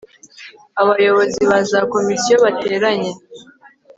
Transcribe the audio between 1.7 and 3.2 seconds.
komisiyo bateranye